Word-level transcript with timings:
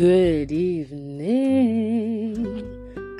Good 0.00 0.48
evening. 0.50 2.32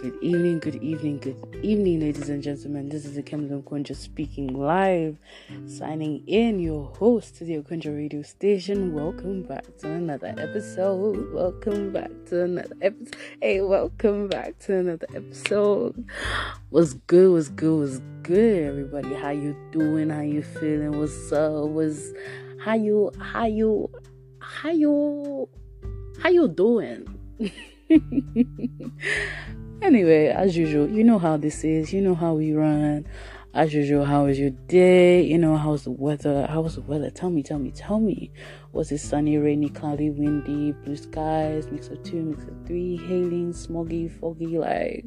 Good 0.01 0.17
evening, 0.23 0.61
good 0.61 0.77
evening, 0.77 1.19
good 1.19 1.37
evening, 1.63 2.01
ladies 2.01 2.31
and 2.31 2.43
gentlemen. 2.43 2.89
This 2.89 3.05
is 3.05 3.17
the 3.17 3.23
Nkemdilim 3.23 3.65
Okonjo 3.65 3.95
speaking 3.95 4.55
live, 4.55 5.19
signing 5.67 6.27
in 6.27 6.59
your 6.59 6.87
host 6.87 7.37
to 7.37 7.45
the 7.45 7.59
Okonjo 7.59 7.95
radio 7.95 8.23
station. 8.23 8.95
Welcome 8.95 9.43
back 9.43 9.67
to 9.81 9.93
another 9.93 10.29
episode. 10.39 11.35
Welcome 11.35 11.93
back 11.93 12.11
to 12.31 12.45
another 12.45 12.75
episode. 12.81 13.17
Hey, 13.43 13.61
welcome 13.61 14.29
back 14.29 14.59
to 14.61 14.79
another 14.79 15.07
episode. 15.15 16.03
What's 16.71 16.95
good? 16.95 17.31
What's 17.31 17.49
good? 17.51 17.79
What's 17.79 18.01
good, 18.23 18.65
everybody? 18.65 19.13
How 19.17 19.33
you 19.33 19.55
doing? 19.71 20.09
How 20.09 20.23
you 20.23 20.43
feeling? 20.43 20.99
What's 20.99 21.31
up? 21.31 21.65
What's 21.65 22.11
how 22.59 22.73
you 22.73 23.13
how 23.21 23.45
you 23.45 23.91
how 24.39 24.71
you 24.71 25.47
how 26.21 26.29
you 26.29 26.49
doing? 26.49 27.07
Anyway, 29.83 30.27
as 30.27 30.59
usual, 30.59 30.91
you 30.91 31.03
know 31.03 31.19
how 31.19 31.39
this 31.39 31.65
is. 31.65 31.91
You 31.91 32.03
know 32.03 32.15
how 32.15 32.35
we 32.35 32.53
run. 32.53 33.07
As 33.55 33.73
usual, 33.73 34.05
how 34.05 34.27
was 34.27 34.39
your 34.39 34.51
day? 34.51 35.23
You 35.23 35.39
know, 35.39 35.57
how's 35.57 35.85
the 35.85 35.91
weather? 35.91 36.47
How 36.47 36.61
was 36.61 36.75
the 36.75 36.83
weather? 36.83 37.09
Tell 37.09 37.31
me, 37.31 37.43
tell 37.43 37.59
me, 37.59 37.71
tell 37.71 37.99
me. 37.99 38.31
Was 38.73 38.93
it 38.93 38.99
sunny, 38.99 39.39
rainy, 39.39 39.71
cloudy, 39.71 40.11
windy, 40.11 40.73
blue 40.73 40.97
skies, 40.97 41.67
mix 41.73 41.89
of 41.89 42.03
two, 42.03 42.23
mix 42.23 42.43
of 42.43 42.55
three, 42.67 42.99
hailing, 42.99 43.55
smoggy, 43.55 44.11
foggy? 44.21 44.59
Like, 44.59 45.07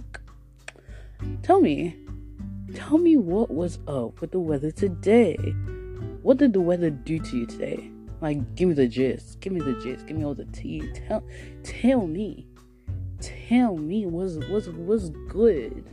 tell 1.43 1.61
me. 1.61 1.95
Tell 2.73 2.97
me 2.97 3.15
what 3.15 3.51
was 3.51 3.77
up 3.87 4.21
with 4.21 4.31
the 4.31 4.39
weather 4.39 4.71
today. 4.71 5.37
What 6.23 6.37
did 6.37 6.53
the 6.53 6.61
weather 6.61 6.89
do 6.89 7.19
to 7.19 7.37
you 7.37 7.45
today? 7.45 7.91
Like, 8.23 8.55
give 8.55 8.69
me 8.69 8.73
the 8.73 8.87
gist. 8.87 9.39
Give 9.39 9.53
me 9.53 9.59
the 9.59 9.79
gist. 9.83 10.07
Give 10.07 10.17
me 10.17 10.25
all 10.25 10.33
the 10.33 10.45
tea. 10.45 10.89
Tell, 11.07 11.23
tell 11.63 12.07
me 12.07 12.47
tell 13.23 13.77
me 13.77 14.05
what's 14.05 14.35
what's 14.47 14.67
what's 14.67 15.09
good. 15.29 15.85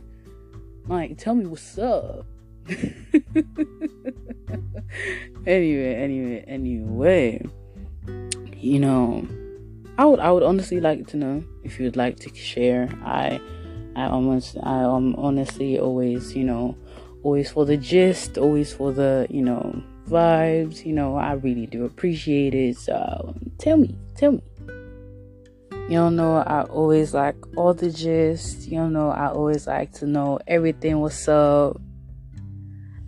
Like 0.87 1.17
tell 1.17 1.35
me 1.35 1.45
what's 1.45 1.77
up. 1.77 2.25
anyway, 5.47 5.95
anyway, 5.95 6.43
anyway. 6.47 7.41
You 8.57 8.79
know, 8.79 9.27
I 9.97 10.05
would 10.05 10.19
I 10.19 10.31
would 10.31 10.43
honestly 10.43 10.79
like 10.79 11.07
to 11.07 11.17
know 11.17 11.43
if 11.63 11.79
you 11.79 11.85
would 11.85 11.97
like 11.97 12.19
to 12.19 12.35
share. 12.35 12.89
I 13.03 13.39
I 13.95 14.05
almost 14.05 14.57
I 14.61 14.83
am 14.83 15.15
honestly 15.15 15.79
always, 15.79 16.35
you 16.35 16.43
know, 16.43 16.75
always 17.23 17.49
for 17.49 17.65
the 17.65 17.77
gist, 17.77 18.37
always 18.37 18.73
for 18.73 18.91
the, 18.91 19.27
you 19.29 19.41
know, 19.41 19.81
vibes, 20.11 20.85
you 20.85 20.93
know, 20.93 21.15
I 21.15 21.33
really 21.33 21.65
do 21.65 21.85
appreciate 21.85 22.53
it. 22.53 22.77
So 22.77 23.33
tell 23.57 23.77
me, 23.77 23.95
tell 24.15 24.33
me. 24.33 24.43
Y'all 25.89 26.11
know, 26.11 26.37
I 26.37 26.63
always 26.63 27.13
like 27.13 27.35
all 27.57 27.73
the 27.73 27.89
gist. 27.89 28.67
Y'all 28.67 28.89
know, 28.89 29.09
I 29.09 29.27
always 29.27 29.67
like 29.67 29.91
to 29.93 30.05
know 30.05 30.39
everything. 30.47 30.99
What's 30.99 31.27
up? 31.27 31.81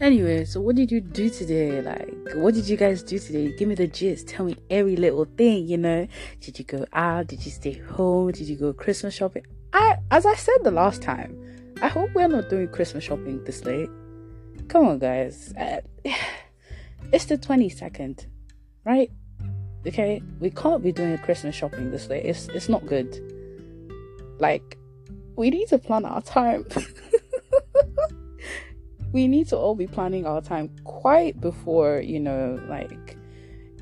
Anyway, 0.01 0.43
so 0.43 0.59
what 0.59 0.75
did 0.75 0.91
you 0.91 0.99
do 0.99 1.29
today? 1.29 1.81
Like, 1.81 2.35
what 2.35 2.53
did 2.53 2.67
you 2.67 2.75
guys 2.75 3.03
do 3.03 3.19
today? 3.19 3.55
Give 3.57 3.69
me 3.69 3.75
the 3.75 3.87
gist. 3.87 4.27
Tell 4.27 4.45
me 4.45 4.57
every 4.69 4.97
little 4.97 5.25
thing. 5.37 5.65
You 5.67 5.77
know, 5.77 6.07
did 6.41 6.59
you 6.59 6.65
go 6.65 6.85
out? 6.91 7.27
Did 7.27 7.45
you 7.45 7.51
stay 7.51 7.73
home? 7.73 8.31
Did 8.31 8.49
you 8.49 8.57
go 8.57 8.73
Christmas 8.73 9.13
shopping? 9.13 9.45
I, 9.71 9.95
as 10.11 10.25
I 10.25 10.35
said 10.35 10.57
the 10.63 10.71
last 10.71 11.01
time, 11.01 11.39
I 11.81 11.87
hope 11.87 12.09
we're 12.13 12.27
not 12.27 12.49
doing 12.49 12.67
Christmas 12.67 13.05
shopping 13.05 13.43
this 13.45 13.63
late. 13.63 13.89
Come 14.67 14.87
on, 14.87 14.99
guys. 14.99 15.53
Uh, 15.57 15.81
it's 17.13 17.25
the 17.25 17.37
twenty 17.37 17.69
second, 17.69 18.27
right? 18.85 19.09
Okay, 19.87 20.21
we 20.39 20.49
can't 20.49 20.83
be 20.83 20.91
doing 20.91 21.17
Christmas 21.19 21.55
shopping 21.55 21.91
this 21.91 22.09
way. 22.09 22.21
It's 22.23 22.47
it's 22.49 22.67
not 22.67 22.85
good. 22.85 23.17
Like, 24.39 24.77
we 25.35 25.49
need 25.49 25.67
to 25.69 25.77
plan 25.77 26.05
our 26.05 26.21
time. 26.21 26.65
we 29.13 29.27
need 29.27 29.47
to 29.49 29.57
all 29.57 29.75
be 29.75 29.87
planning 29.87 30.25
our 30.25 30.41
time 30.41 30.69
quite 30.83 31.39
before 31.39 31.99
you 31.99 32.19
know, 32.19 32.59
like 32.67 33.15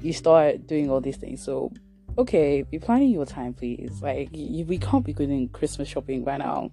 you 0.01 0.11
start 0.11 0.67
doing 0.67 0.91
all 0.91 0.99
these 0.99 1.17
things. 1.17 1.41
So, 1.41 1.71
okay, 2.17 2.63
be 2.63 2.79
planning 2.79 3.11
your 3.11 3.25
time, 3.25 3.53
please. 3.53 4.01
Like, 4.01 4.29
you, 4.33 4.65
we 4.65 4.77
can't 4.77 5.05
be 5.05 5.13
doing 5.13 5.47
Christmas 5.49 5.87
shopping 5.87 6.25
right 6.25 6.39
now. 6.39 6.71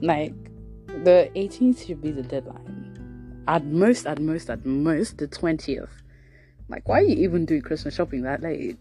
Like, 0.00 0.34
the 0.86 1.30
18th 1.34 1.86
should 1.86 2.00
be 2.00 2.10
the 2.10 2.22
deadline. 2.22 2.71
At 3.48 3.64
most, 3.64 4.06
at 4.06 4.20
most, 4.20 4.50
at 4.50 4.64
most, 4.64 5.18
the 5.18 5.28
20th 5.28 5.88
like, 6.72 6.88
why 6.88 7.00
are 7.00 7.02
you 7.02 7.16
even 7.22 7.44
doing 7.44 7.60
Christmas 7.60 7.94
shopping 7.94 8.22
that 8.22 8.42
late? 8.42 8.78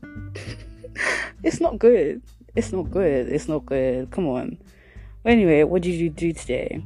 it's 1.43 1.59
not 1.59 1.77
good. 1.77 2.21
It's 2.55 2.71
not 2.71 2.89
good. 2.89 3.27
It's 3.27 3.49
not 3.49 3.65
good. 3.65 4.09
Come 4.11 4.27
on. 4.27 4.57
anyway, 5.25 5.63
what 5.63 5.81
did 5.81 5.95
you 5.95 6.09
do 6.09 6.31
today? 6.31 6.81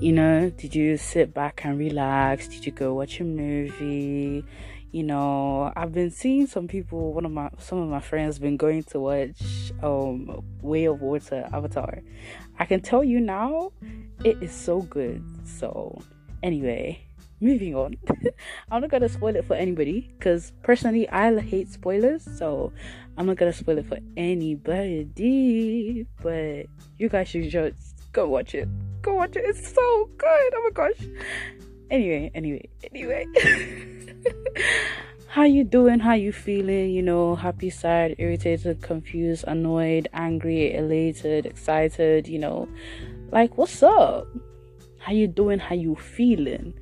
You 0.00 0.12
know, 0.12 0.50
did 0.50 0.74
you 0.74 0.98
sit 0.98 1.32
back 1.32 1.64
and 1.64 1.78
relax? 1.78 2.48
Did 2.48 2.66
you 2.66 2.72
go 2.72 2.92
watch 2.92 3.18
a 3.20 3.24
movie? 3.24 4.44
You 4.92 5.02
know, 5.02 5.72
I've 5.74 5.92
been 5.92 6.10
seeing 6.10 6.46
some 6.46 6.68
people. 6.68 7.14
One 7.14 7.24
of 7.24 7.32
my 7.32 7.48
some 7.58 7.78
of 7.78 7.88
my 7.88 8.00
friends 8.00 8.38
been 8.38 8.58
going 8.58 8.84
to 8.84 9.00
watch 9.00 9.72
um 9.82 10.44
Way 10.60 10.84
of 10.84 11.00
Water 11.00 11.48
Avatar. 11.52 12.00
I 12.58 12.66
can 12.66 12.80
tell 12.80 13.02
you 13.02 13.20
now, 13.20 13.72
it 14.22 14.42
is 14.42 14.52
so 14.52 14.82
good. 14.82 15.24
So 15.44 16.00
anyway, 16.44 17.00
moving 17.40 17.74
on. 17.74 17.96
I'm 18.70 18.82
not 18.82 18.90
gonna 18.90 19.08
spoil 19.08 19.34
it 19.34 19.44
for 19.46 19.56
anybody 19.56 20.12
because 20.16 20.52
personally 20.62 21.08
I 21.08 21.40
hate 21.40 21.70
spoilers, 21.70 22.22
so 22.38 22.72
I'm 23.16 23.26
not 23.26 23.36
gonna 23.36 23.52
spoil 23.52 23.78
it 23.78 23.86
for 23.86 23.98
anybody. 24.16 26.06
But 26.22 26.66
you 26.98 27.08
guys 27.08 27.28
should 27.28 27.50
just 27.50 28.12
go 28.12 28.28
watch 28.28 28.54
it. 28.54 28.68
Go 29.02 29.14
watch 29.14 29.34
it. 29.34 29.44
It's 29.46 29.74
so 29.74 30.10
good. 30.16 30.54
Oh 30.54 30.62
my 30.62 30.70
gosh. 30.72 31.08
Anyway, 31.90 32.30
anyway, 32.34 32.68
anyway. 32.92 33.26
How 35.28 35.42
you 35.42 35.64
doing? 35.64 35.98
How 35.98 36.12
you 36.12 36.32
feeling? 36.32 36.90
You 36.90 37.02
know, 37.02 37.34
happy, 37.34 37.68
sad, 37.68 38.14
irritated, 38.18 38.82
confused, 38.82 39.44
annoyed, 39.48 40.08
angry, 40.12 40.74
elated, 40.74 41.44
excited, 41.46 42.28
you 42.28 42.38
know. 42.38 42.68
Like 43.32 43.58
what's 43.58 43.82
up? 43.82 44.28
How 45.04 45.12
you 45.12 45.28
doing? 45.28 45.58
How 45.58 45.74
you 45.74 45.96
feeling? 45.96 46.72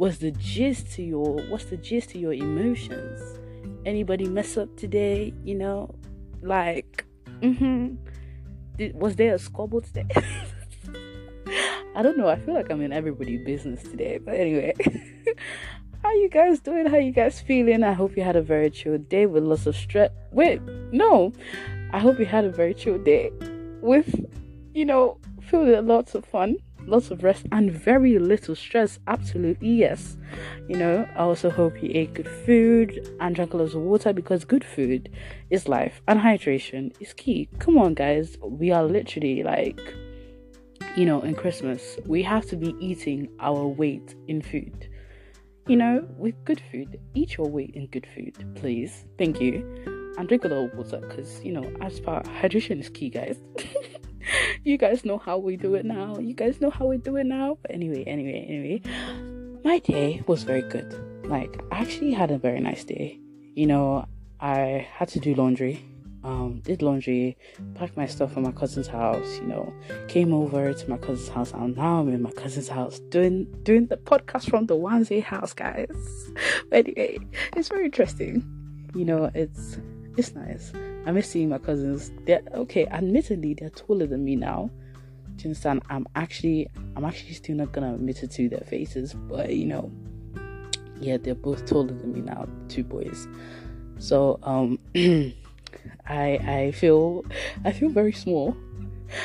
what's 0.00 0.16
the 0.16 0.30
gist 0.30 0.90
to 0.90 1.02
your 1.02 1.42
what's 1.50 1.66
the 1.66 1.76
gist 1.76 2.08
to 2.08 2.18
your 2.18 2.32
emotions? 2.32 3.38
Anybody 3.84 4.26
mess 4.26 4.56
up 4.56 4.74
today 4.78 5.34
you 5.44 5.54
know? 5.56 5.94
Like 6.40 7.04
mm-hmm. 7.42 7.96
Did, 8.78 8.98
was 8.98 9.16
there 9.16 9.34
a 9.34 9.38
squabble 9.38 9.82
today? 9.82 10.06
I 11.94 12.02
don't 12.02 12.16
know. 12.16 12.28
I 12.28 12.38
feel 12.38 12.54
like 12.54 12.70
i'm 12.70 12.80
in 12.80 12.94
everybody's 12.94 13.44
business 13.44 13.82
today 13.82 14.16
but 14.16 14.36
anyway. 14.36 14.72
How 16.02 16.14
you 16.14 16.30
guys 16.30 16.60
doing? 16.60 16.86
How 16.86 16.96
you 16.96 17.12
guys 17.12 17.42
feeling? 17.42 17.82
I 17.82 17.92
hope 17.92 18.16
you 18.16 18.22
had 18.22 18.36
a 18.36 18.42
very 18.42 18.70
chill 18.70 18.96
day 18.96 19.26
with 19.26 19.42
lots 19.42 19.66
of 19.66 19.76
stress 19.76 20.10
wait 20.32 20.62
no. 20.92 21.30
I 21.92 21.98
hope 21.98 22.18
you 22.18 22.24
had 22.24 22.46
a 22.46 22.50
very 22.50 22.72
chill 22.72 22.96
day 22.96 23.30
with 23.82 24.08
you 24.72 24.86
know 24.86 25.18
filled 25.42 25.68
with 25.68 25.84
lots 25.84 26.14
of 26.14 26.24
fun 26.24 26.56
lots 26.86 27.10
of 27.10 27.22
rest 27.22 27.46
and 27.52 27.70
very 27.70 28.18
little 28.18 28.54
stress. 28.54 28.98
Absolutely, 29.06 29.68
yes. 29.68 30.16
You 30.68 30.76
know, 30.76 31.08
I 31.14 31.20
also 31.20 31.50
hope 31.50 31.82
you 31.82 31.90
ate 31.92 32.14
good 32.14 32.28
food 32.28 33.08
and 33.20 33.34
drank 33.34 33.54
lots 33.54 33.74
of 33.74 33.82
water 33.82 34.12
because 34.12 34.44
good 34.44 34.64
food 34.64 35.10
is 35.50 35.68
life 35.68 36.00
and 36.08 36.20
hydration 36.20 36.92
is 37.00 37.12
key. 37.12 37.48
Come 37.58 37.78
on, 37.78 37.94
guys, 37.94 38.36
we 38.42 38.70
are 38.70 38.84
literally 38.84 39.42
like, 39.42 39.80
you 40.96 41.06
know, 41.06 41.20
in 41.22 41.34
Christmas, 41.34 41.98
we 42.06 42.22
have 42.22 42.46
to 42.46 42.56
be 42.56 42.74
eating 42.80 43.28
our 43.40 43.66
weight 43.66 44.14
in 44.28 44.42
food. 44.42 44.88
You 45.66 45.76
know, 45.76 46.08
with 46.16 46.34
good 46.44 46.60
food, 46.72 46.98
eat 47.14 47.36
your 47.36 47.48
weight 47.48 47.74
in 47.74 47.86
good 47.86 48.06
food, 48.14 48.34
please. 48.56 49.04
Thank 49.18 49.40
you. 49.40 49.64
And 50.18 50.26
drink 50.26 50.44
a 50.44 50.48
lot 50.48 50.64
of 50.64 50.74
water 50.74 50.98
because, 50.98 51.42
you 51.44 51.52
know, 51.52 51.72
as 51.80 52.00
far 52.00 52.22
hydration 52.24 52.80
is 52.80 52.88
key, 52.88 53.08
guys. 53.08 53.38
you 54.64 54.76
guys 54.76 55.04
know 55.04 55.18
how 55.18 55.38
we 55.38 55.56
do 55.56 55.74
it 55.74 55.84
now. 55.84 56.18
You 56.18 56.34
guys 56.34 56.60
know 56.60 56.70
how 56.70 56.86
we 56.86 56.98
do 56.98 57.16
it 57.16 57.24
now. 57.24 57.58
But 57.62 57.72
anyway, 57.72 58.04
anyway, 58.04 58.46
anyway, 58.48 58.82
my 59.64 59.78
day 59.78 60.22
was 60.26 60.42
very 60.42 60.62
good. 60.62 60.94
Like, 61.24 61.62
I 61.70 61.80
actually 61.80 62.12
had 62.12 62.30
a 62.30 62.38
very 62.38 62.60
nice 62.60 62.84
day. 62.84 63.20
You 63.54 63.66
know, 63.66 64.06
I 64.40 64.86
had 64.92 65.08
to 65.10 65.20
do 65.20 65.34
laundry. 65.34 65.84
Um, 66.22 66.60
did 66.62 66.82
laundry, 66.82 67.38
packed 67.74 67.96
my 67.96 68.04
stuff 68.04 68.34
from 68.34 68.42
my 68.42 68.52
cousin's 68.52 68.86
house, 68.86 69.38
you 69.38 69.46
know, 69.46 69.72
came 70.06 70.34
over 70.34 70.74
to 70.74 70.90
my 70.90 70.98
cousin's 70.98 71.30
house 71.30 71.52
and 71.52 71.74
now 71.74 72.00
I'm 72.00 72.10
in 72.10 72.20
my 72.20 72.30
cousin's 72.32 72.68
house 72.68 72.98
doing 73.08 73.46
doing 73.62 73.86
the 73.86 73.96
podcast 73.96 74.50
from 74.50 74.66
the 74.66 74.76
Wanze 74.76 75.22
house, 75.22 75.54
guys. 75.54 75.88
But 76.68 76.88
anyway, 76.88 77.20
it's 77.56 77.70
very 77.70 77.86
interesting. 77.86 78.44
You 78.94 79.06
know, 79.06 79.30
it's 79.34 79.78
it's 80.18 80.34
nice. 80.34 80.72
I 81.06 81.12
miss 81.12 81.30
seeing 81.30 81.48
my 81.48 81.58
cousins. 81.58 82.12
They're 82.26 82.42
okay, 82.54 82.86
admittedly, 82.86 83.54
they're 83.54 83.70
taller 83.70 84.06
than 84.06 84.24
me 84.24 84.36
now. 84.36 84.70
Do 85.36 85.44
you 85.44 85.50
understand? 85.50 85.82
I'm 85.88 86.06
actually 86.14 86.68
I'm 86.96 87.04
actually 87.04 87.32
still 87.32 87.56
not 87.56 87.72
gonna 87.72 87.94
admit 87.94 88.22
it 88.22 88.30
to 88.32 88.48
their 88.48 88.60
faces, 88.60 89.14
but 89.14 89.54
you 89.54 89.66
know, 89.66 89.90
yeah, 91.00 91.16
they're 91.16 91.34
both 91.34 91.66
taller 91.66 91.94
than 91.94 92.12
me 92.12 92.20
now, 92.20 92.46
two 92.68 92.84
boys. 92.84 93.26
So 93.98 94.38
um 94.42 94.78
I 94.94 95.34
I 96.06 96.72
feel 96.72 97.24
I 97.64 97.72
feel 97.72 97.88
very 97.88 98.12
small. 98.12 98.54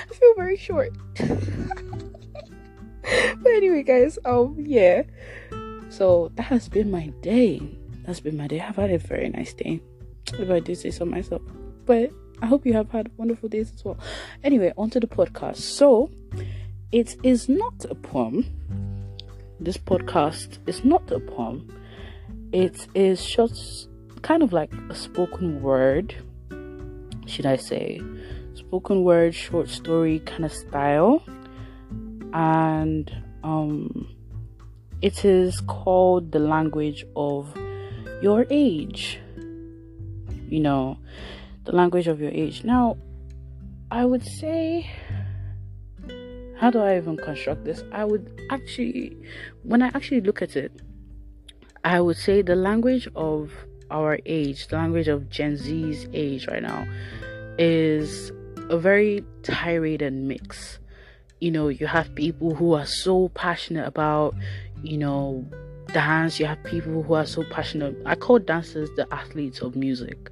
I 0.10 0.14
feel 0.14 0.34
very 0.36 0.58
short. 0.58 0.94
but 1.18 1.28
anyway, 3.52 3.84
guys, 3.84 4.18
um, 4.26 4.56
yeah. 4.66 5.04
So 5.90 6.32
that 6.36 6.44
has 6.44 6.68
been 6.68 6.90
my 6.90 7.08
day. 7.22 7.62
That's 8.06 8.20
been 8.20 8.38
my 8.38 8.48
day. 8.48 8.62
I've 8.62 8.76
had 8.76 8.92
a 8.92 8.98
very 8.98 9.30
nice 9.30 9.54
day. 9.54 9.82
If 10.34 10.50
I 10.50 10.60
do 10.60 10.76
say 10.76 10.92
so 10.92 11.06
myself. 11.06 11.42
But 11.86 12.12
I 12.42 12.48
hope 12.48 12.66
you 12.66 12.74
have 12.74 12.90
had 12.92 13.12
wonderful 13.18 13.50
days 13.50 13.72
as 13.74 13.84
well. 13.84 13.98
Anyway, 14.44 14.74
onto 14.78 15.00
the 15.00 15.08
podcast. 15.08 15.58
So 15.58 16.10
it 16.92 17.16
is 17.24 17.48
not 17.48 17.86
a 17.90 17.96
poem. 17.96 18.46
This 19.60 19.78
podcast 19.78 20.58
is 20.68 20.84
not 20.84 21.10
a 21.12 21.20
poem. 21.20 21.72
It 22.52 22.88
is 22.94 23.26
just 23.26 23.90
kind 24.22 24.44
of 24.44 24.54
like 24.54 24.74
a 24.90 24.96
spoken 24.96 25.62
word, 25.62 26.16
should 27.26 27.46
I 27.46 27.56
say? 27.56 28.02
Spoken 28.54 29.04
word, 29.04 29.36
short 29.36 29.70
story 29.70 30.20
kind 30.20 30.46
of 30.46 30.52
style. 30.52 31.24
And 32.34 33.12
um 33.44 34.08
it 35.02 35.24
is 35.24 35.62
called 35.62 36.32
the 36.32 36.40
language 36.40 37.06
of 37.16 37.56
your 38.22 38.46
age. 38.50 39.20
You 40.50 40.60
know, 40.60 40.98
the 41.66 41.72
language 41.72 42.08
of 42.08 42.22
your 42.22 42.32
age. 42.32 42.62
Mm. 42.62 42.66
Now, 42.66 42.98
I 43.92 44.06
would 44.06 44.24
say, 44.24 44.90
how 46.58 46.70
do 46.72 46.80
I 46.80 46.98
even 46.98 47.18
construct 47.18 47.66
this? 47.66 47.84
I 47.92 48.06
would 48.06 48.42
actually, 48.50 49.18
when 49.64 49.82
I 49.82 49.88
actually 49.88 50.22
look 50.22 50.42
at 50.42 50.56
it, 50.56 50.72
I 51.84 52.02
would 52.02 52.18
say 52.18 52.42
the 52.42 52.56
language 52.56 53.08
of 53.16 53.52
our 53.92 54.20
age, 54.26 54.68
the 54.68 54.78
language 54.78 55.08
of 55.08 55.30
Gen 55.30 55.58
Z's 55.58 56.08
age 56.14 56.48
right 56.48 56.64
now, 56.64 56.88
is 57.60 58.32
a 58.70 58.78
very 58.78 59.24
tirade 59.44 60.02
and 60.02 60.28
mix. 60.28 60.80
You 61.40 61.52
know, 61.52 61.68
you 61.68 61.86
have 61.86 62.14
people 62.16 62.56
who 62.56 62.74
are 62.74 62.86
so 62.86 63.30
passionate 63.30 63.86
about, 63.86 64.34
you 64.82 64.98
know, 64.98 65.46
dance. 65.94 66.40
You 66.40 66.48
have 66.48 66.64
people 66.64 67.04
who 67.04 67.14
are 67.14 67.26
so 67.26 67.44
passionate. 67.44 67.96
I 68.06 68.16
call 68.16 68.40
dancers 68.40 68.90
the 68.96 69.08
athletes 69.14 69.62
of 69.62 69.76
music 69.76 70.32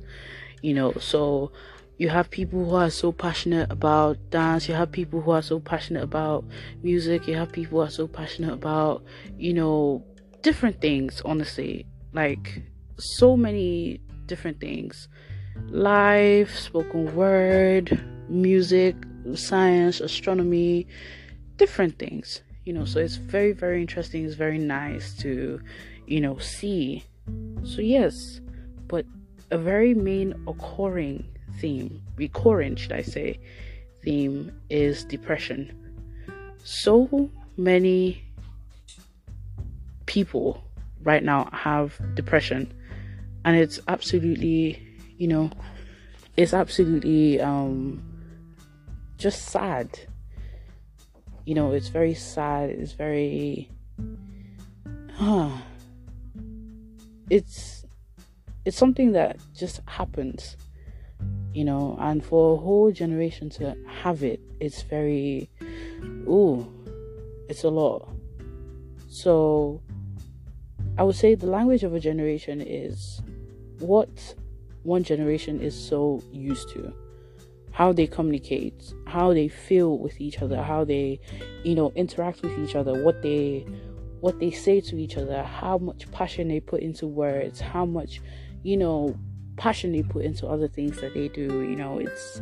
you 0.63 0.73
know 0.73 0.91
so 0.93 1.51
you 1.99 2.09
have 2.09 2.31
people 2.31 2.65
who 2.65 2.75
are 2.75 2.89
so 2.89 3.11
passionate 3.11 3.71
about 3.71 4.17
dance 4.31 4.67
you 4.67 4.73
have 4.73 4.91
people 4.91 5.21
who 5.21 5.29
are 5.29 5.43
so 5.43 5.59
passionate 5.59 6.01
about 6.01 6.43
music 6.81 7.27
you 7.27 7.35
have 7.35 7.51
people 7.51 7.77
who 7.77 7.85
are 7.85 7.91
so 7.91 8.07
passionate 8.07 8.51
about 8.51 9.03
you 9.37 9.53
know 9.53 10.03
different 10.43 10.79
things 10.81 11.21
honestly. 11.25 11.87
Like 12.13 12.61
so 12.99 13.35
many 13.35 14.01
different 14.27 14.59
things. 14.59 15.07
Live 15.69 16.51
spoken 16.55 17.15
word 17.15 17.99
music 18.29 18.95
science 19.35 19.99
astronomy 19.99 20.87
different 21.57 21.97
things 21.97 22.41
you 22.65 22.73
know. 22.73 22.85
So 22.85 22.99
it's 22.99 23.15
very 23.15 23.53
very 23.53 23.81
interesting. 23.81 24.25
It's 24.25 24.35
very 24.35 24.59
nice 24.59 25.15
to 25.17 25.59
you 26.05 26.21
know 26.21 26.37
see. 26.37 27.03
So 27.63 27.81
yes 27.81 28.41
but 28.87 29.05
a 29.53 29.57
very 29.57 29.93
main 29.93 30.33
occurring 30.47 31.23
theme, 31.59 32.01
recurring, 32.15 32.75
should 32.75 32.91
I 32.91 33.03
say, 33.03 33.39
theme 34.03 34.51
is 34.71 35.03
depression. 35.05 35.71
So 36.63 37.29
many 37.55 38.23
people 40.07 40.63
right 41.03 41.23
now 41.23 41.49
have 41.53 42.01
depression, 42.15 42.73
and 43.45 43.55
it's 43.55 43.79
absolutely, 43.87 44.81
you 45.19 45.27
know, 45.27 45.51
it's 46.35 46.55
absolutely 46.55 47.39
um, 47.39 48.03
just 49.19 49.43
sad. 49.49 49.99
You 51.45 51.53
know, 51.53 51.73
it's 51.73 51.89
very 51.89 52.15
sad. 52.15 52.71
It's 52.71 52.93
very, 52.93 53.69
huh. 55.13 55.49
It's 57.29 57.72
it's 58.65 58.77
something 58.77 59.11
that 59.11 59.37
just 59.55 59.81
happens 59.85 60.57
you 61.53 61.63
know 61.63 61.97
and 61.99 62.23
for 62.23 62.55
a 62.55 62.57
whole 62.57 62.91
generation 62.91 63.49
to 63.49 63.75
have 63.87 64.23
it 64.23 64.39
it's 64.59 64.81
very 64.83 65.49
ooh 66.27 66.67
it's 67.49 67.63
a 67.63 67.69
lot. 67.69 68.09
So 69.09 69.81
i 70.97 71.03
would 71.03 71.15
say 71.15 71.35
the 71.35 71.47
language 71.47 71.83
of 71.83 71.93
a 71.93 71.99
generation 71.99 72.61
is 72.61 73.21
what 73.79 74.35
one 74.83 75.03
generation 75.03 75.61
is 75.61 75.75
so 75.75 76.21
used 76.31 76.69
to. 76.69 76.93
How 77.71 77.91
they 77.91 78.05
communicate 78.05 78.93
how 79.07 79.33
they 79.33 79.47
feel 79.47 79.97
with 79.97 80.19
each 80.21 80.41
other 80.41 80.61
how 80.61 80.83
they 80.83 81.19
you 81.63 81.75
know 81.75 81.91
interact 81.95 82.41
with 82.43 82.57
each 82.59 82.75
other 82.75 83.03
what 83.03 83.21
they 83.21 83.65
what 84.19 84.39
they 84.39 84.51
say 84.51 84.79
to 84.79 84.95
each 84.97 85.17
other 85.17 85.43
how 85.43 85.77
much 85.79 86.09
passion 86.11 86.47
they 86.47 86.59
put 86.59 86.81
into 86.81 87.07
words 87.07 87.59
how 87.59 87.85
much 87.85 88.21
you 88.63 88.77
know, 88.77 89.15
passionately 89.57 90.03
put 90.03 90.25
into 90.25 90.47
other 90.47 90.67
things 90.67 90.99
that 91.01 91.13
they 91.13 91.27
do. 91.27 91.61
You 91.61 91.75
know, 91.75 91.99
it's 91.99 92.41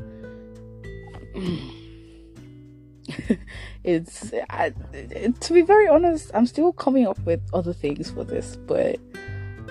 it's 3.83 4.33
I, 4.49 4.73
it, 4.93 5.41
to 5.41 5.53
be 5.53 5.61
very 5.61 5.87
honest, 5.87 6.31
I'm 6.33 6.45
still 6.45 6.73
coming 6.73 7.07
up 7.07 7.19
with 7.25 7.41
other 7.53 7.73
things 7.73 8.11
for 8.11 8.23
this, 8.23 8.55
but 8.55 8.99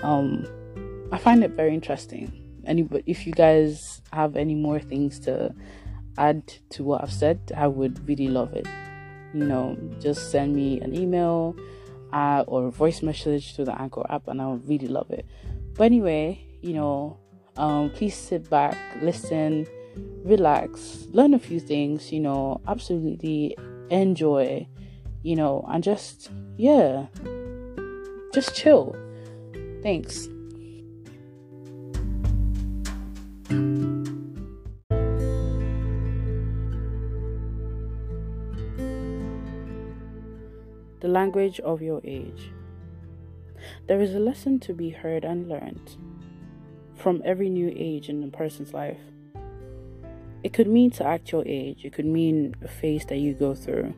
um, 0.03 0.45
I 1.11 1.17
find 1.17 1.43
it 1.43 1.51
very 1.51 1.73
interesting. 1.73 2.37
Anybody, 2.65 3.03
if 3.07 3.25
you 3.25 3.33
guys 3.33 4.01
have 4.13 4.35
any 4.35 4.55
more 4.55 4.79
things 4.79 5.19
to 5.21 5.53
add 6.17 6.47
to 6.71 6.83
what 6.83 7.03
I've 7.03 7.13
said, 7.13 7.51
I 7.55 7.67
would 7.67 8.07
really 8.07 8.27
love 8.27 8.53
it. 8.53 8.67
You 9.33 9.45
know, 9.45 9.77
just 9.99 10.31
send 10.31 10.55
me 10.55 10.81
an 10.81 10.95
email 10.95 11.55
uh, 12.11 12.43
or 12.47 12.67
a 12.67 12.71
voice 12.71 13.01
message 13.01 13.55
to 13.55 13.63
the 13.63 13.79
Anchor 13.79 14.05
app, 14.09 14.27
and 14.27 14.41
I 14.41 14.47
would 14.47 14.67
really 14.67 14.87
love 14.87 15.09
it. 15.11 15.25
But 15.75 15.85
anyway, 15.85 16.45
you 16.61 16.73
know, 16.73 17.17
um, 17.57 17.89
please 17.91 18.15
sit 18.15 18.49
back, 18.49 18.77
listen, 19.01 19.65
relax, 20.23 21.05
learn 21.11 21.33
a 21.33 21.39
few 21.39 21.59
things, 21.59 22.11
you 22.11 22.19
know, 22.19 22.61
absolutely 22.67 23.57
enjoy, 23.89 24.67
you 25.23 25.35
know, 25.35 25.65
and 25.69 25.83
just, 25.83 26.29
yeah, 26.57 27.07
just 28.33 28.55
chill. 28.55 28.95
Thanks. 29.81 30.27
The 40.99 41.07
language 41.07 41.59
of 41.61 41.81
your 41.81 41.99
age. 42.03 42.51
There 43.91 43.99
is 43.99 44.15
a 44.15 44.19
lesson 44.19 44.57
to 44.61 44.73
be 44.73 44.91
heard 44.91 45.25
and 45.25 45.49
learned 45.49 45.97
from 46.95 47.21
every 47.25 47.49
new 47.49 47.73
age 47.75 48.07
in 48.07 48.23
a 48.23 48.27
person's 48.27 48.73
life. 48.73 49.01
It 50.43 50.53
could 50.53 50.67
mean 50.67 50.91
to 50.91 51.05
act 51.05 51.33
your 51.33 51.43
age, 51.45 51.83
it 51.83 51.91
could 51.91 52.05
mean 52.05 52.55
a 52.63 52.69
phase 52.69 53.05
that 53.07 53.17
you 53.17 53.33
go 53.33 53.53
through. 53.53 53.93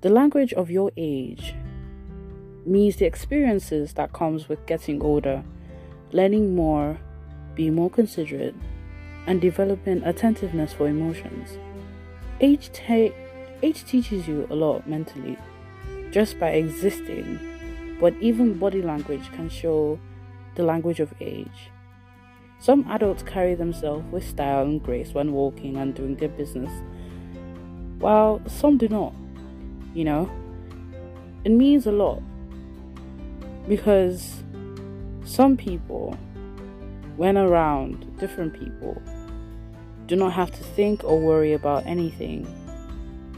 The 0.00 0.08
language 0.08 0.52
of 0.54 0.72
your 0.72 0.90
age 0.96 1.54
means 2.66 2.96
the 2.96 3.04
experiences 3.04 3.92
that 3.92 4.12
comes 4.12 4.48
with 4.48 4.66
getting 4.66 5.00
older, 5.02 5.44
learning 6.10 6.56
more, 6.56 6.98
being 7.54 7.76
more 7.76 7.90
considerate, 7.90 8.56
and 9.28 9.40
developing 9.40 10.02
attentiveness 10.02 10.72
for 10.72 10.88
emotions. 10.88 11.60
Age, 12.40 12.72
te- 12.72 13.14
age 13.62 13.84
teaches 13.84 14.26
you 14.26 14.48
a 14.50 14.56
lot 14.56 14.88
mentally 14.88 15.38
just 16.10 16.40
by 16.40 16.48
existing 16.48 17.53
but 18.00 18.14
even 18.20 18.58
body 18.58 18.82
language 18.82 19.30
can 19.32 19.48
show 19.48 19.98
the 20.54 20.62
language 20.62 21.00
of 21.00 21.12
age. 21.20 21.70
Some 22.58 22.86
adults 22.90 23.22
carry 23.22 23.54
themselves 23.54 24.04
with 24.10 24.26
style 24.26 24.62
and 24.62 24.82
grace 24.82 25.12
when 25.12 25.32
walking 25.32 25.76
and 25.76 25.94
doing 25.94 26.16
their 26.16 26.28
business, 26.28 26.70
while 27.98 28.40
some 28.46 28.78
do 28.78 28.88
not. 28.88 29.14
You 29.94 30.04
know, 30.04 30.30
it 31.44 31.50
means 31.50 31.86
a 31.86 31.92
lot 31.92 32.22
because 33.68 34.42
some 35.24 35.56
people, 35.56 36.16
when 37.16 37.36
around 37.36 38.18
different 38.18 38.58
people, 38.58 39.00
do 40.06 40.16
not 40.16 40.32
have 40.32 40.50
to 40.50 40.62
think 40.62 41.02
or 41.04 41.18
worry 41.18 41.52
about 41.52 41.86
anything. 41.86 42.46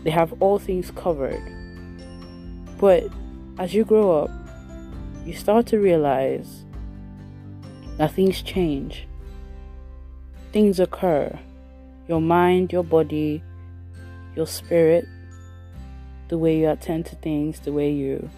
They 0.02 0.10
have 0.10 0.34
all 0.40 0.58
things 0.58 0.90
covered. 0.90 1.42
But 2.78 3.08
as 3.58 3.74
you 3.74 3.84
grow 3.84 4.22
up, 4.22 4.30
you 5.26 5.32
start 5.32 5.66
to 5.66 5.78
realize 5.80 6.64
that 7.98 8.12
things 8.12 8.42
change, 8.42 9.08
things 10.52 10.78
occur. 10.78 11.36
Your 12.06 12.20
mind, 12.20 12.72
your 12.72 12.84
body, 12.84 13.42
your 14.36 14.46
spirit, 14.46 15.04
the 16.28 16.38
way 16.38 16.56
you 16.60 16.70
attend 16.70 17.06
to 17.06 17.16
things, 17.16 17.58
the 17.58 17.72
way 17.72 17.90
you 17.90 18.30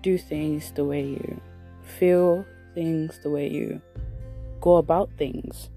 do 0.00 0.16
things, 0.16 0.72
the 0.72 0.84
way 0.86 1.02
you 1.02 1.40
feel 1.98 2.46
things, 2.74 3.18
the 3.22 3.28
way 3.28 3.46
you 3.46 3.82
go 4.62 4.76
about 4.76 5.10
things 5.18 5.68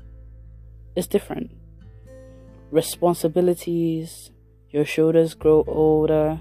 is 0.95 1.07
different. 1.07 1.51
Responsibilities, 2.71 4.31
your 4.69 4.85
shoulders 4.85 5.33
grow 5.33 5.65
older 5.67 6.39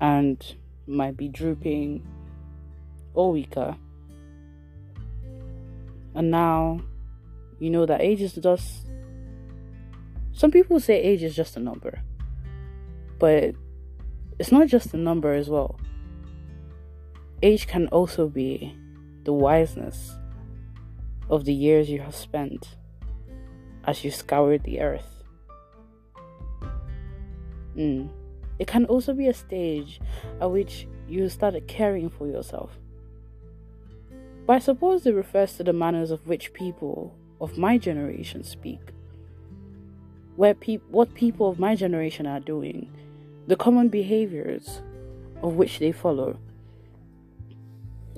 and 0.00 0.56
might 0.88 1.16
be 1.16 1.28
drooping 1.28 2.04
or 3.14 3.32
weaker. 3.32 3.76
And 6.14 6.30
now 6.30 6.80
you 7.58 7.70
know 7.70 7.86
that 7.86 8.00
age 8.00 8.20
is 8.20 8.34
just 8.34 8.88
some 10.32 10.50
people 10.50 10.80
say 10.80 11.00
age 11.00 11.22
is 11.22 11.36
just 11.36 11.56
a 11.56 11.60
number. 11.60 12.02
But 13.18 13.54
it's 14.38 14.50
not 14.50 14.66
just 14.66 14.94
a 14.94 14.96
number 14.96 15.32
as 15.32 15.48
well. 15.48 15.78
Age 17.42 17.66
can 17.66 17.86
also 17.88 18.28
be 18.28 18.74
the 19.24 19.32
wiseness 19.32 20.16
of 21.30 21.44
the 21.44 21.52
years 21.52 21.88
you 21.88 22.00
have 22.00 22.14
spent 22.14 22.76
as 23.84 24.04
you 24.04 24.10
scoured 24.10 24.64
the 24.64 24.80
earth. 24.80 25.22
Mm. 27.76 28.10
It 28.58 28.66
can 28.66 28.84
also 28.86 29.14
be 29.14 29.28
a 29.28 29.34
stage 29.34 30.00
at 30.40 30.50
which 30.50 30.86
you 31.08 31.28
started 31.28 31.66
caring 31.68 32.10
for 32.10 32.26
yourself. 32.26 32.78
But 34.46 34.54
I 34.54 34.58
suppose 34.58 35.06
it 35.06 35.14
refers 35.14 35.56
to 35.56 35.64
the 35.64 35.72
manners 35.72 36.10
of 36.10 36.26
which 36.26 36.52
people 36.52 37.16
of 37.40 37.58
my 37.58 37.78
generation 37.78 38.44
speak. 38.44 38.80
Where 40.36 40.54
pe- 40.54 40.78
what 40.88 41.14
people 41.14 41.48
of 41.48 41.58
my 41.58 41.74
generation 41.74 42.26
are 42.26 42.40
doing, 42.40 42.90
the 43.46 43.56
common 43.56 43.88
behaviors 43.88 44.82
of 45.42 45.54
which 45.54 45.78
they 45.78 45.92
follow. 45.92 46.38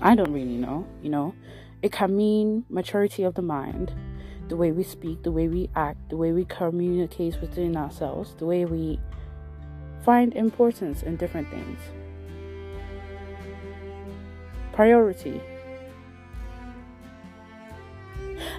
I 0.00 0.14
don't 0.14 0.33
really 0.33 0.57
know, 0.57 0.87
you 1.02 1.11
know. 1.11 1.35
It 1.83 1.93
can 1.93 2.16
mean 2.16 2.64
maturity 2.69 3.23
of 3.25 3.35
the 3.35 3.43
mind, 3.43 3.93
the 4.49 4.57
way 4.57 4.73
we 4.73 4.83
speak, 4.83 5.23
the 5.23 5.33
way 5.33 5.49
we 5.49 5.71
act, 5.75 6.09
the 6.11 6.16
way 6.16 6.33
we 6.33 6.45
communicate 6.45 7.40
within 7.40 7.76
ourselves, 7.76 8.35
the 8.38 8.47
way 8.47 8.64
we 8.64 8.99
find 10.04 10.35
importance 10.35 11.02
in 11.02 11.16
different 11.16 11.49
things. 11.50 11.78
Priority. 14.73 15.40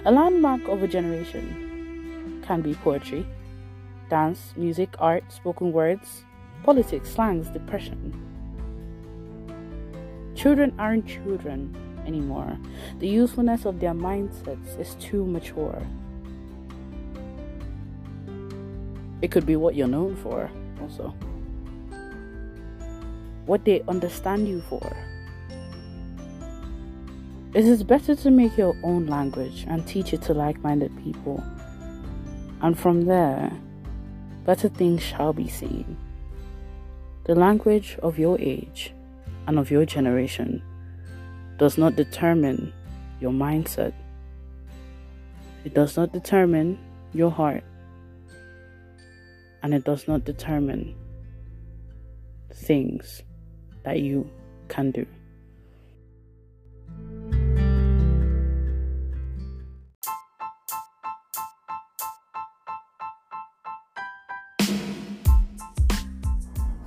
A 0.06 0.12
landmark 0.12 0.68
of 0.68 0.84
a 0.84 0.86
generation 0.86 2.40
can 2.46 2.62
be 2.62 2.74
poetry, 2.74 3.26
dance, 4.08 4.54
music, 4.56 4.94
art, 5.00 5.24
spoken 5.32 5.72
words, 5.72 6.22
politics, 6.62 7.10
slangs, 7.10 7.48
depression. 7.48 8.14
Children 10.36 10.72
aren't 10.78 11.08
children 11.08 11.74
anymore. 12.06 12.56
The 13.00 13.08
usefulness 13.08 13.64
of 13.64 13.80
their 13.80 13.94
mindsets 13.94 14.78
is 14.78 14.94
too 15.00 15.26
mature. 15.26 15.82
It 19.22 19.32
could 19.32 19.44
be 19.44 19.56
what 19.56 19.74
you're 19.74 19.88
known 19.88 20.14
for, 20.14 20.48
also. 20.80 21.12
What 23.46 23.64
they 23.64 23.82
understand 23.88 24.46
you 24.46 24.60
for. 24.68 24.96
It 27.54 27.64
is 27.64 27.82
better 27.82 28.14
to 28.14 28.30
make 28.30 28.56
your 28.58 28.76
own 28.82 29.06
language 29.06 29.64
and 29.68 29.86
teach 29.86 30.12
it 30.12 30.22
to 30.22 30.34
like 30.34 30.62
minded 30.62 30.92
people. 31.02 31.42
And 32.60 32.78
from 32.78 33.06
there, 33.06 33.50
better 34.44 34.68
things 34.68 35.02
shall 35.02 35.32
be 35.32 35.48
seen. 35.48 35.96
The 37.24 37.34
language 37.34 37.98
of 38.02 38.18
your 38.18 38.38
age 38.40 38.92
and 39.46 39.58
of 39.58 39.70
your 39.70 39.84
generation 39.84 40.62
does 41.56 41.78
not 41.78 41.96
determine 41.96 42.72
your 43.20 43.32
mindset, 43.32 43.92
it 45.64 45.74
does 45.74 45.96
not 45.96 46.12
determine 46.12 46.78
your 47.12 47.30
heart, 47.30 47.64
and 49.62 49.74
it 49.74 49.84
does 49.84 50.06
not 50.06 50.24
determine 50.24 50.94
things 52.52 53.22
that 53.84 54.00
you 54.00 54.30
can 54.68 54.90
do. 54.90 55.06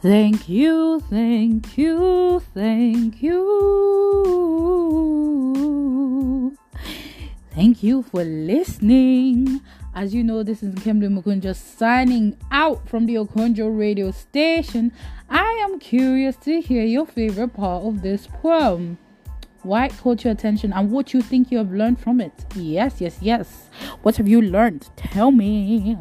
Thank 0.02 0.48
you, 0.48 1.02
thank 1.10 1.78
you, 1.78 2.40
thank 2.54 3.22
you. 3.22 3.36
Thank 7.54 7.84
you 7.84 8.04
for 8.04 8.24
listening. 8.24 9.60
As 9.94 10.14
you 10.16 10.24
know, 10.24 10.42
this 10.42 10.64
is 10.64 10.74
Nkemdilim 10.74 11.22
Okonjo 11.22 11.54
signing 11.54 12.38
out 12.50 12.88
from 12.88 13.08
the 13.08 13.16
Okonjo 13.16 13.78
radio 13.78 14.12
station. 14.12 14.94
I 15.30 15.60
am 15.66 15.80
curious 15.80 16.38
to 16.46 16.62
hear 16.62 16.86
your 16.86 17.06
favorite 17.06 17.54
part 17.54 17.84
of 17.84 18.02
this 18.02 18.26
poem. 18.28 18.98
Why 19.64 19.90
caught 19.90 20.24
your 20.24 20.32
attention 20.32 20.72
and 20.72 20.92
what 20.92 21.14
you 21.14 21.22
think 21.22 21.52
you 21.52 21.58
have 21.58 21.74
learned 21.74 22.00
from 22.00 22.22
it? 22.22 22.46
Yes, 22.56 23.02
yes, 23.02 23.18
yes. 23.20 23.68
What 24.04 24.16
have 24.16 24.30
you 24.30 24.42
learned? 24.42 24.88
Tell 24.96 25.32
me. 25.32 25.98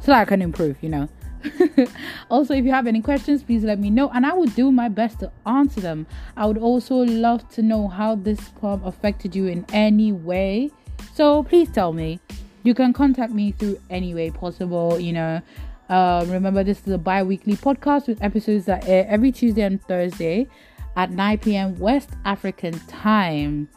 So 0.00 0.12
I 0.12 0.24
can 0.24 0.42
improve, 0.42 0.78
you 0.82 0.88
know. 0.88 1.08
also, 2.30 2.54
if 2.54 2.64
you 2.64 2.70
have 2.70 2.86
any 2.86 3.00
questions, 3.00 3.42
please 3.42 3.64
let 3.64 3.78
me 3.78 3.90
know 3.90 4.10
and 4.10 4.26
I 4.26 4.32
will 4.32 4.46
do 4.46 4.70
my 4.72 4.88
best 4.88 5.20
to 5.20 5.32
answer 5.46 5.80
them. 5.80 6.06
I 6.36 6.46
would 6.46 6.58
also 6.58 6.96
love 6.96 7.48
to 7.50 7.62
know 7.62 7.88
how 7.88 8.14
this 8.14 8.40
club 8.48 8.82
affected 8.84 9.34
you 9.34 9.46
in 9.46 9.64
any 9.72 10.12
way. 10.12 10.70
So 11.14 11.42
please 11.42 11.70
tell 11.70 11.92
me. 11.92 12.20
You 12.64 12.74
can 12.74 12.92
contact 12.92 13.32
me 13.32 13.52
through 13.52 13.80
any 13.90 14.14
way 14.14 14.30
possible, 14.30 14.98
you 14.98 15.12
know. 15.12 15.42
Uh, 15.88 16.24
remember, 16.28 16.62
this 16.62 16.80
is 16.86 16.92
a 16.92 16.98
bi 16.98 17.22
weekly 17.22 17.56
podcast 17.56 18.06
with 18.06 18.22
episodes 18.22 18.66
that 18.66 18.88
air 18.88 19.04
every 19.08 19.32
Tuesday 19.32 19.62
and 19.62 19.82
Thursday 19.82 20.48
at 20.96 21.10
9 21.10 21.38
p.m. 21.38 21.78
West 21.78 22.10
African 22.24 22.78
time. 22.86 23.68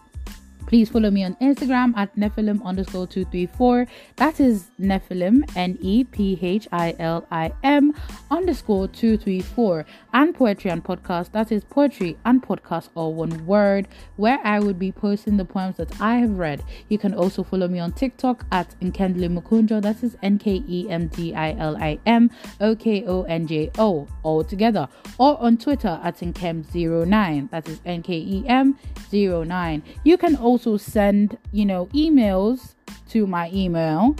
Please 0.76 0.90
follow 0.90 1.10
me 1.10 1.24
on 1.24 1.36
Instagram 1.36 1.96
at 1.96 2.14
Nephilim 2.18 2.62
underscore 2.66 3.08
234. 3.08 3.88
That 4.18 4.42
is 4.42 4.72
Nephilim, 4.78 5.50
N 5.56 5.78
E 5.80 6.04
P 6.04 6.38
H 6.42 6.68
I 6.70 6.94
L 7.00 7.26
I 7.32 7.54
M 7.64 7.94
underscore 8.30 8.90
234. 8.90 9.86
And 10.12 10.36
Poetry 10.36 10.72
and 10.72 10.84
Podcast. 10.84 11.32
That 11.32 11.50
is 11.50 11.64
Poetry 11.64 12.18
and 12.26 12.44
Podcast, 12.44 12.90
all 12.94 13.14
one 13.14 13.46
word, 13.46 13.88
where 14.18 14.38
I 14.44 14.60
would 14.60 14.78
be 14.78 14.92
posting 14.92 15.38
the 15.38 15.46
poems 15.46 15.78
that 15.78 16.02
I 16.02 16.18
have 16.18 16.38
read. 16.38 16.62
You 16.90 16.98
can 16.98 17.14
also 17.14 17.42
follow 17.42 17.70
me 17.70 17.80
on 17.80 17.94
TikTok 17.94 18.46
at 18.52 18.78
Nkemdilim 18.82 19.42
Okonjo. 19.42 19.82
That 19.82 20.04
is 20.04 20.18
N 20.22 20.38
K 20.38 20.62
E 20.68 20.90
M 20.90 21.08
D 21.08 21.34
I 21.34 21.54
L 21.54 21.78
I 21.78 22.00
M 22.06 22.30
O 22.60 22.76
K 22.76 23.06
O 23.08 23.24
N 23.24 23.48
J 23.48 23.72
O, 23.78 24.10
all 24.24 24.44
together. 24.44 24.90
Or 25.18 25.42
on 25.42 25.56
Twitter 25.56 26.02
at 26.04 26.18
Nkem09. 26.18 27.50
That 27.52 27.70
is 27.70 27.80
N 27.86 28.02
K 28.02 28.14
E 28.18 28.44
M 28.50 28.78
09. 29.14 29.84
You 30.04 30.18
can 30.18 30.36
also 30.36 30.65
also 30.66 30.78
send, 30.78 31.38
you 31.52 31.66
know, 31.66 31.88
emails 31.88 32.76
to 33.10 33.28
my 33.28 33.52
email 33.54 34.16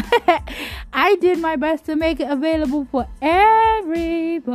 I 0.93 1.15
did 1.21 1.39
my 1.39 1.55
best 1.55 1.85
to 1.85 1.95
make 1.95 2.19
it 2.19 2.29
available 2.29 2.87
for 2.91 3.07
everybody. 3.21 4.51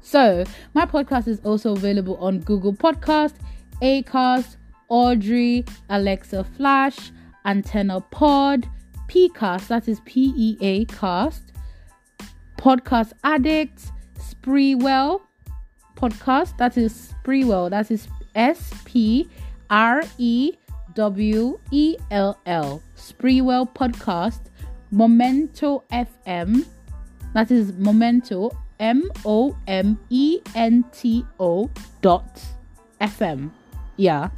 So, 0.00 0.44
my 0.74 0.84
podcast 0.86 1.28
is 1.28 1.40
also 1.40 1.72
available 1.72 2.16
on 2.16 2.40
Google 2.40 2.72
Podcast, 2.74 3.34
Acast, 3.80 4.56
Audrey, 4.88 5.64
Alexa 5.88 6.44
Flash, 6.44 7.12
Antenna 7.44 8.00
Pod, 8.00 8.68
Pcast, 9.08 9.68
that 9.68 9.88
is 9.88 10.00
P 10.04 10.32
E 10.36 10.56
A 10.60 10.84
Cast, 10.86 11.52
Podcast 12.58 13.12
Addict, 13.24 13.90
Spreewell 14.18 15.20
Podcast, 15.96 16.56
that 16.58 16.76
is 16.76 17.12
Spreewell, 17.24 17.70
that 17.70 17.90
is 17.90 18.08
S 18.34 18.72
P 18.84 19.28
R 19.70 20.02
E 20.18 20.52
W 20.94 21.58
E 21.70 21.96
L 22.10 22.38
L. 22.46 22.82
Spreewell 22.96 23.72
Podcast. 23.72 24.40
Momento 24.90 25.84
FM. 25.90 26.66
That 27.32 27.50
is 27.50 27.72
Momento 27.72 28.50
M 28.78 29.10
O 29.24 29.56
M 29.66 29.98
E 30.10 30.40
N 30.54 30.84
T 30.92 31.24
O 31.40 31.70
dot 32.02 32.42
FM. 33.00 33.50
Yeah. 33.96 34.28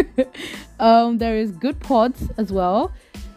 um, 0.80 1.18
there 1.18 1.36
is 1.36 1.52
Good 1.52 1.78
Pods 1.80 2.28
as 2.38 2.52
well. 2.52 2.92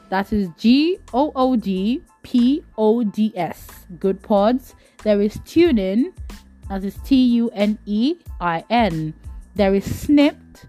That 0.10 0.34
is 0.34 0.50
G 0.58 0.98
O 1.14 1.32
O 1.36 1.56
D 1.56 2.02
P 2.24 2.64
O 2.78 3.04
D 3.04 3.34
S. 3.36 3.86
Good 4.00 4.22
Pods. 4.22 4.76
There 5.04 5.22
is 5.22 5.38
TuneIn. 5.38 6.14
That 6.70 6.84
is 6.84 6.98
T 7.04 7.16
U 7.36 7.50
N 7.54 7.78
E 7.86 8.16
I 8.40 8.64
N. 8.70 9.14
There 9.56 9.76
is 9.76 9.84
Snipd. 9.86 10.66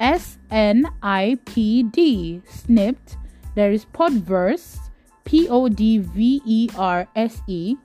S 0.00 0.38
N 0.50 0.88
I 1.02 1.38
P 1.44 1.82
D. 1.82 2.40
Snipd. 2.48 3.16
There 3.54 3.72
is 3.72 3.84
Podverse. 3.84 4.78
P 5.24 5.48
O 5.48 5.68
D 5.68 5.98
V 5.98 6.40
E 6.44 6.68
R 6.76 7.06
S 7.14 7.42
E. 7.46 7.76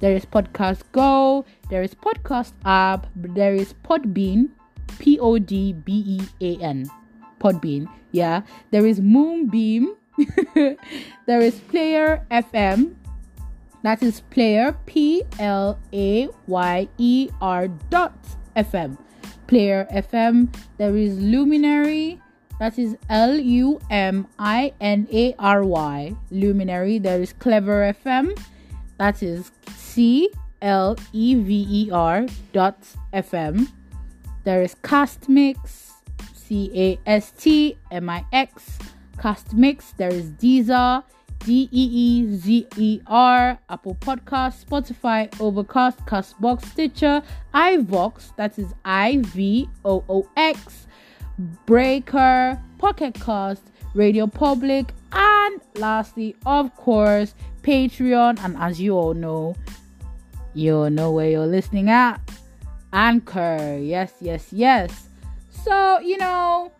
There 0.00 0.14
is 0.16 0.24
Podcast 0.24 0.82
Go. 0.92 1.44
There 1.68 1.82
is 1.82 1.94
Podcast 1.94 2.52
App. 2.64 3.06
There 3.14 3.54
is 3.54 3.74
Podbean. 3.84 4.50
P 4.98 5.18
O 5.18 5.38
D 5.38 5.72
B 5.72 6.20
E 6.20 6.20
A 6.40 6.62
N. 6.62 6.90
Podbean. 7.38 7.88
Yeah. 8.12 8.42
There 8.70 8.86
is 8.86 9.00
Moonbeam. 9.00 9.96
there 11.26 11.40
is 11.40 11.60
Player 11.68 12.24
FM. 12.30 12.94
That 13.82 14.02
is 14.02 14.22
Player 14.32 14.76
P 14.86 15.24
L 15.38 15.78
A 15.92 16.28
Y 16.46 16.88
E 16.96 17.28
R 17.40 17.68
dot 17.90 18.16
FM. 18.56 18.96
Player 19.46 19.86
FM. 19.92 20.54
There 20.78 20.96
is 20.96 21.18
Luminary. 21.18 22.20
That 22.58 22.78
is 22.78 22.96
L 23.08 23.36
U 23.38 23.80
M 23.90 24.26
I 24.38 24.72
N 24.80 25.08
A 25.12 25.34
R 25.38 25.64
Y. 25.64 26.14
Luminary. 26.30 26.98
There 26.98 27.20
is 27.20 27.32
Clever 27.32 27.92
FM. 28.04 28.38
That 28.98 29.22
is 29.22 29.50
C 29.76 30.30
L 30.62 30.96
E 31.12 31.34
V 31.34 31.66
E 31.68 31.90
R 31.90 32.26
dot 32.52 32.78
FM. 33.12 33.68
There 34.44 34.62
is 34.62 34.74
Castmix. 34.76 35.90
C 36.34 36.70
A 36.74 36.98
S 37.08 37.32
T 37.32 37.76
M 37.90 38.08
I 38.08 38.24
X. 38.32 38.78
Castmix. 39.18 39.96
There 39.96 40.12
is 40.12 40.30
Deezer. 40.30 41.02
D 41.44 41.68
E 41.70 41.84
E 41.92 42.36
Z 42.36 42.66
E 42.78 43.00
R, 43.06 43.58
Apple 43.68 43.96
Podcast, 43.96 44.64
Spotify, 44.64 45.28
Overcast, 45.40 45.98
Castbox, 46.06 46.64
Stitcher, 46.64 47.22
iVoox, 47.54 48.34
that 48.36 48.58
is 48.58 48.72
I 48.84 49.18
V 49.18 49.68
O 49.84 50.02
O 50.08 50.26
X, 50.36 50.86
Breaker, 51.66 52.58
Pocket 52.78 53.14
Cast, 53.14 53.62
Radio 53.94 54.26
Public, 54.26 54.94
and 55.12 55.60
lastly, 55.76 56.34
of 56.46 56.74
course, 56.76 57.34
Patreon. 57.62 58.42
And 58.42 58.56
as 58.56 58.80
you 58.80 58.94
all 58.96 59.14
know, 59.14 59.54
you 60.54 60.76
all 60.76 60.90
know 60.90 61.12
where 61.12 61.28
you're 61.28 61.46
listening 61.46 61.90
at 61.90 62.20
Anchor. 62.92 63.78
Yes, 63.82 64.14
yes, 64.20 64.50
yes. 64.50 65.08
So, 65.50 65.98
you 66.00 66.16
know, 66.16 66.72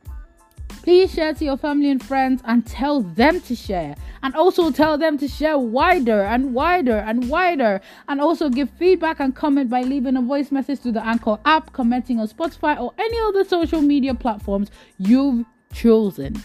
please 0.85 1.14
share 1.14 1.33
to 1.33 1.47
your 1.47 1.57
family 1.57 1.91
and 1.91 2.05
friends 2.05 2.43
and 2.45 2.67
tell 2.67 3.00
them 3.00 3.41
to 3.41 3.57
share. 3.57 3.97
And 4.23 4.35
also 4.35 4.71
tell 4.71 4.99
them 4.99 5.17
to 5.17 5.26
share 5.26 5.57
wider 5.57 6.21
and 6.21 6.53
wider 6.53 6.99
and 6.99 7.31
wider. 7.31 7.81
And 8.07 8.21
also 8.21 8.50
give 8.50 8.69
feedback 8.79 9.19
and 9.19 9.35
comment 9.35 9.71
by 9.71 9.81
leaving 9.81 10.14
a 10.19 10.21
voice 10.21 10.53
message 10.53 10.81
to 10.83 10.93
the 10.93 11.05
Anchor 11.05 11.38
app, 11.47 11.73
commenting 11.73 12.21
on 12.21 12.29
Spotify 12.29 12.79
or 12.79 12.93
any 12.99 13.19
other 13.21 13.45
social 13.45 13.81
media 13.81 14.14
platforms 14.14 14.71
you've 14.99 15.47
chosen. 15.73 16.43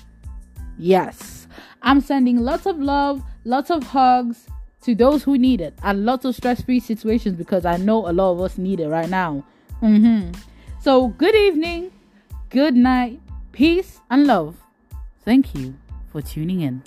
Yes, 0.77 1.47
I'm 1.81 1.99
sending 1.99 2.37
lots 2.37 2.65
of 2.65 2.79
love, 2.79 3.21
lots 3.43 3.69
of 3.69 3.83
hugs 3.83 4.47
to 4.83 4.95
those 4.95 5.21
who 5.21 5.37
need 5.37 5.59
it, 5.59 5.77
and 5.83 6.05
lots 6.05 6.23
of 6.23 6.33
stress 6.33 6.61
free 6.61 6.79
situations 6.79 7.35
because 7.35 7.65
I 7.65 7.75
know 7.75 8.09
a 8.09 8.13
lot 8.13 8.31
of 8.31 8.39
us 8.39 8.57
need 8.57 8.79
it 8.79 8.87
right 8.87 9.09
now. 9.09 9.43
Mm-hmm. 9.81 10.31
So, 10.79 11.09
good 11.09 11.35
evening, 11.35 11.91
good 12.49 12.75
night, 12.75 13.19
peace, 13.51 13.99
and 14.09 14.25
love. 14.27 14.55
Thank 15.25 15.55
you 15.55 15.75
for 16.11 16.21
tuning 16.21 16.61
in. 16.61 16.83